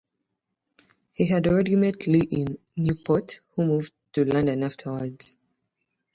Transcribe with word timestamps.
He 1.13 1.27
had 1.27 1.45
already 1.47 1.75
met 1.75 2.07
Lee 2.07 2.27
in 2.31 2.57
Newport 2.75 3.39
who 3.53 3.67
moved 3.67 3.93
to 4.13 4.25
London 4.25 4.63
afterwards. 4.63 5.37